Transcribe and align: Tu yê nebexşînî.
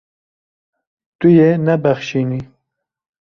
Tu 1.19 1.27
yê 1.37 1.49
nebexşînî. 1.65 2.41